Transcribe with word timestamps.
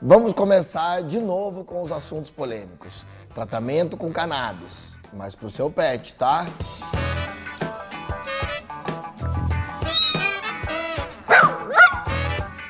Vamos 0.00 0.32
começar 0.32 1.02
de 1.02 1.18
novo 1.18 1.64
com 1.64 1.82
os 1.82 1.90
assuntos 1.90 2.30
polêmicos. 2.30 3.04
Tratamento 3.34 3.96
com 3.96 4.12
cannabis, 4.12 4.96
mas 5.12 5.34
pro 5.34 5.50
seu 5.50 5.68
pet, 5.68 6.14
tá? 6.14 6.46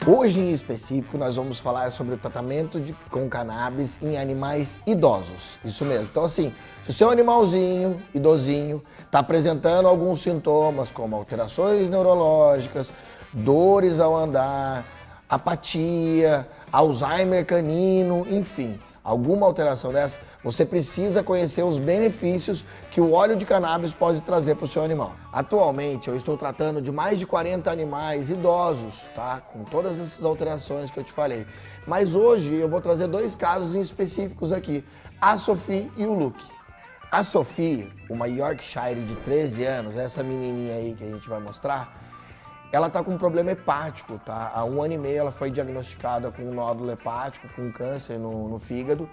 Hoje 0.06 0.40
em 0.40 0.52
específico 0.52 1.18
nós 1.18 1.36
vamos 1.36 1.60
falar 1.60 1.92
sobre 1.92 2.14
o 2.14 2.18
tratamento 2.18 2.80
de, 2.80 2.94
com 3.10 3.28
cannabis 3.28 3.98
em 4.00 4.16
animais 4.16 4.78
idosos. 4.86 5.58
Isso 5.62 5.84
mesmo. 5.84 6.08
Então 6.10 6.24
assim, 6.24 6.50
se 6.84 6.90
o 6.90 6.94
seu 6.94 7.10
animalzinho, 7.10 8.02
idosinho, 8.14 8.82
está 9.04 9.18
apresentando 9.18 9.86
alguns 9.86 10.22
sintomas 10.22 10.90
como 10.90 11.14
alterações 11.14 11.90
neurológicas, 11.90 12.90
dores 13.34 14.00
ao 14.00 14.16
andar, 14.16 14.82
apatia, 15.28 16.48
Alzheimer 16.72 17.44
canino, 17.46 18.26
enfim, 18.30 18.78
alguma 19.02 19.46
alteração 19.46 19.92
dessa, 19.92 20.18
você 20.44 20.64
precisa 20.64 21.22
conhecer 21.22 21.62
os 21.62 21.78
benefícios 21.78 22.64
que 22.90 23.00
o 23.00 23.12
óleo 23.12 23.36
de 23.36 23.46
cannabis 23.46 23.92
pode 23.92 24.20
trazer 24.20 24.54
para 24.54 24.66
o 24.66 24.68
seu 24.68 24.84
animal. 24.84 25.14
Atualmente 25.32 26.08
eu 26.08 26.16
estou 26.16 26.36
tratando 26.36 26.80
de 26.82 26.92
mais 26.92 27.18
de 27.18 27.26
40 27.26 27.70
animais 27.70 28.30
idosos, 28.30 29.02
tá? 29.14 29.40
Com 29.52 29.64
todas 29.64 29.98
essas 29.98 30.24
alterações 30.24 30.90
que 30.90 31.00
eu 31.00 31.04
te 31.04 31.12
falei. 31.12 31.46
Mas 31.86 32.14
hoje 32.14 32.54
eu 32.54 32.68
vou 32.68 32.80
trazer 32.80 33.06
dois 33.06 33.34
casos 33.34 33.74
específicos 33.74 34.52
aqui, 34.52 34.84
a 35.20 35.38
Sophie 35.38 35.90
e 35.96 36.04
o 36.04 36.12
Luke. 36.12 36.44
A 37.10 37.22
Sophie, 37.22 37.90
uma 38.10 38.28
Yorkshire 38.28 39.02
de 39.06 39.16
13 39.16 39.64
anos, 39.64 39.96
essa 39.96 40.22
menininha 40.22 40.74
aí 40.74 40.94
que 40.94 41.04
a 41.04 41.08
gente 41.08 41.26
vai 41.26 41.40
mostrar, 41.40 41.98
ela 42.70 42.88
está 42.88 43.02
com 43.02 43.12
um 43.12 43.18
problema 43.18 43.50
hepático, 43.50 44.18
tá? 44.24 44.52
Há 44.54 44.64
um 44.64 44.82
ano 44.82 44.94
e 44.94 44.98
meio 44.98 45.18
ela 45.18 45.32
foi 45.32 45.50
diagnosticada 45.50 46.30
com 46.30 46.42
um 46.42 46.52
nódulo 46.52 46.90
hepático, 46.90 47.48
com 47.56 47.72
câncer 47.72 48.18
no, 48.18 48.48
no 48.48 48.58
fígado. 48.58 49.08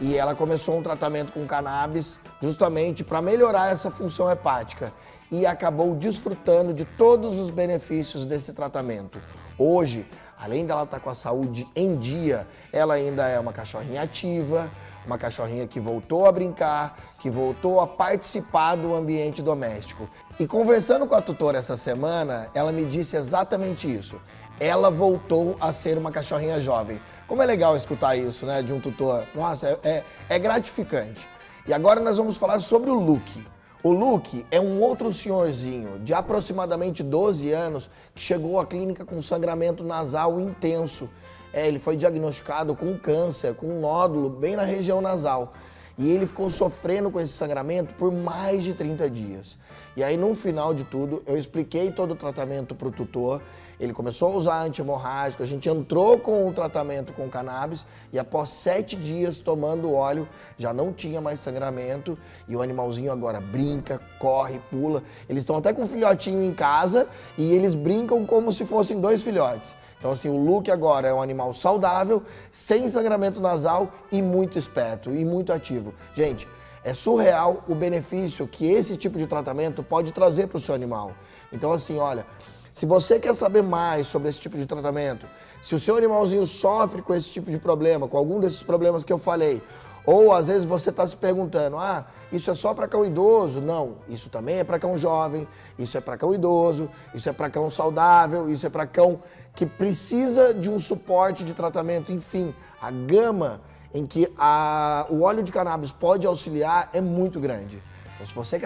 E 0.00 0.16
ela 0.16 0.34
começou 0.34 0.78
um 0.78 0.82
tratamento 0.82 1.32
com 1.32 1.46
cannabis 1.46 2.18
justamente 2.40 3.04
para 3.04 3.20
melhorar 3.20 3.72
essa 3.72 3.90
função 3.90 4.30
hepática. 4.30 4.92
E 5.30 5.46
acabou 5.46 5.94
desfrutando 5.94 6.72
de 6.72 6.84
todos 6.84 7.38
os 7.38 7.50
benefícios 7.50 8.24
desse 8.24 8.52
tratamento. 8.52 9.20
Hoje, 9.58 10.06
além 10.38 10.66
dela 10.66 10.84
estar 10.84 10.98
tá 10.98 11.02
com 11.02 11.10
a 11.10 11.14
saúde 11.14 11.66
em 11.74 11.96
dia, 11.96 12.46
ela 12.72 12.94
ainda 12.94 13.26
é 13.26 13.38
uma 13.38 13.52
cachorrinha 13.52 14.02
ativa, 14.02 14.70
uma 15.06 15.18
cachorrinha 15.18 15.66
que 15.66 15.80
voltou 15.80 16.26
a 16.26 16.32
brincar, 16.32 16.96
que 17.18 17.30
voltou 17.30 17.80
a 17.80 17.86
participar 17.86 18.76
do 18.76 18.94
ambiente 18.94 19.42
doméstico. 19.42 20.08
E 20.38 20.46
conversando 20.46 21.06
com 21.06 21.14
a 21.14 21.22
tutora 21.22 21.58
essa 21.58 21.76
semana, 21.76 22.48
ela 22.54 22.72
me 22.72 22.84
disse 22.84 23.16
exatamente 23.16 23.92
isso. 23.92 24.20
Ela 24.60 24.90
voltou 24.90 25.56
a 25.60 25.72
ser 25.72 25.98
uma 25.98 26.10
cachorrinha 26.10 26.60
jovem. 26.60 27.00
Como 27.26 27.42
é 27.42 27.46
legal 27.46 27.76
escutar 27.76 28.16
isso, 28.16 28.46
né, 28.46 28.62
de 28.62 28.72
um 28.72 28.80
tutor. 28.80 29.24
Nossa, 29.34 29.66
é, 29.66 29.88
é, 29.88 30.04
é 30.28 30.38
gratificante. 30.38 31.26
E 31.66 31.72
agora 31.72 32.00
nós 32.00 32.16
vamos 32.16 32.36
falar 32.36 32.60
sobre 32.60 32.90
o 32.90 32.94
Luke. 32.94 33.42
O 33.82 33.92
Luke 33.92 34.46
é 34.50 34.60
um 34.60 34.80
outro 34.80 35.12
senhorzinho 35.12 35.98
de 36.00 36.14
aproximadamente 36.14 37.02
12 37.02 37.50
anos 37.50 37.90
que 38.14 38.22
chegou 38.22 38.60
à 38.60 38.66
clínica 38.66 39.04
com 39.04 39.20
sangramento 39.20 39.82
nasal 39.82 40.38
intenso 40.38 41.08
é, 41.52 41.68
ele 41.68 41.78
foi 41.78 41.96
diagnosticado 41.96 42.74
com 42.74 42.96
câncer, 42.96 43.54
com 43.54 43.66
um 43.66 43.80
nódulo 43.80 44.30
bem 44.30 44.56
na 44.56 44.62
região 44.62 45.00
nasal. 45.00 45.52
E 45.98 46.10
ele 46.10 46.26
ficou 46.26 46.48
sofrendo 46.50 47.10
com 47.10 47.20
esse 47.20 47.32
sangramento 47.32 47.94
por 47.94 48.10
mais 48.10 48.64
de 48.64 48.72
30 48.72 49.10
dias. 49.10 49.58
E 49.96 50.02
aí, 50.02 50.16
no 50.16 50.34
final 50.34 50.72
de 50.72 50.84
tudo, 50.84 51.22
eu 51.26 51.38
expliquei 51.38 51.90
todo 51.90 52.12
o 52.12 52.16
tratamento 52.16 52.74
para 52.74 52.88
o 52.88 52.90
tutor. 52.90 53.42
Ele 53.78 53.92
começou 53.92 54.32
a 54.32 54.36
usar 54.36 54.62
anti-hemorrágico, 54.62 55.42
a 55.42 55.46
gente 55.46 55.68
entrou 55.68 56.16
com 56.16 56.48
o 56.48 56.52
tratamento 56.52 57.12
com 57.12 57.28
cannabis 57.28 57.84
e 58.12 58.18
após 58.18 58.50
sete 58.50 58.94
dias 58.94 59.38
tomando 59.38 59.92
óleo, 59.92 60.28
já 60.56 60.72
não 60.72 60.92
tinha 60.92 61.20
mais 61.20 61.40
sangramento 61.40 62.16
e 62.46 62.54
o 62.54 62.62
animalzinho 62.62 63.10
agora 63.10 63.40
brinca, 63.40 64.00
corre, 64.20 64.60
pula. 64.70 65.02
Eles 65.28 65.42
estão 65.42 65.56
até 65.56 65.72
com 65.72 65.82
um 65.82 65.88
filhotinho 65.88 66.44
em 66.44 66.54
casa 66.54 67.08
e 67.36 67.52
eles 67.52 67.74
brincam 67.74 68.24
como 68.24 68.52
se 68.52 68.64
fossem 68.64 69.00
dois 69.00 69.22
filhotes. 69.22 69.74
Então, 70.02 70.10
assim, 70.10 70.28
o 70.28 70.36
Luke 70.36 70.68
agora 70.68 71.06
é 71.06 71.14
um 71.14 71.22
animal 71.22 71.54
saudável, 71.54 72.24
sem 72.50 72.88
sangramento 72.88 73.40
nasal 73.40 73.92
e 74.10 74.20
muito 74.20 74.58
esperto 74.58 75.14
e 75.14 75.24
muito 75.24 75.52
ativo. 75.52 75.94
Gente, 76.12 76.48
é 76.82 76.92
surreal 76.92 77.62
o 77.68 77.74
benefício 77.76 78.48
que 78.48 78.68
esse 78.68 78.96
tipo 78.96 79.16
de 79.16 79.28
tratamento 79.28 79.80
pode 79.80 80.10
trazer 80.10 80.48
para 80.48 80.56
o 80.56 80.60
seu 80.60 80.74
animal. 80.74 81.12
Então, 81.52 81.70
assim, 81.70 82.00
olha, 82.00 82.26
se 82.72 82.84
você 82.84 83.20
quer 83.20 83.32
saber 83.36 83.62
mais 83.62 84.08
sobre 84.08 84.28
esse 84.28 84.40
tipo 84.40 84.58
de 84.58 84.66
tratamento, 84.66 85.24
se 85.62 85.74
o 85.74 85.78
seu 85.78 85.96
animalzinho 85.96 86.44
sofre 86.44 87.00
com 87.00 87.14
esse 87.14 87.28
tipo 87.28 87.50
de 87.50 87.56
problema, 87.56 88.08
com 88.08 88.18
algum 88.18 88.40
desses 88.40 88.62
problemas 88.62 89.04
que 89.04 89.12
eu 89.12 89.18
falei, 89.18 89.62
ou 90.04 90.32
às 90.32 90.48
vezes 90.48 90.64
você 90.64 90.90
está 90.90 91.06
se 91.06 91.16
perguntando, 91.16 91.76
ah, 91.76 92.04
isso 92.32 92.50
é 92.50 92.54
só 92.54 92.74
para 92.74 92.88
cão 92.88 93.04
idoso? 93.04 93.60
Não, 93.60 93.94
isso 94.08 94.28
também 94.28 94.56
é 94.56 94.64
para 94.64 94.78
cão 94.78 94.98
jovem, 94.98 95.46
isso 95.78 95.96
é 95.96 96.00
para 96.00 96.16
cão 96.16 96.34
idoso, 96.34 96.90
isso 97.14 97.28
é 97.28 97.32
para 97.32 97.48
cão 97.48 97.70
saudável, 97.70 98.50
isso 98.50 98.66
é 98.66 98.70
para 98.70 98.86
cão 98.86 99.20
que 99.54 99.64
precisa 99.64 100.52
de 100.52 100.68
um 100.68 100.78
suporte 100.78 101.44
de 101.44 101.54
tratamento, 101.54 102.10
enfim, 102.10 102.52
a 102.80 102.90
gama 102.90 103.60
em 103.94 104.04
que 104.06 104.32
a, 104.36 105.06
o 105.10 105.22
óleo 105.22 105.42
de 105.42 105.52
cannabis 105.52 105.92
pode 105.92 106.26
auxiliar 106.26 106.90
é 106.92 107.00
muito 107.00 107.38
grande. 107.38 107.80
Então, 108.14 108.26
se 108.26 108.34
você 108.34 108.58
quer 108.58 108.60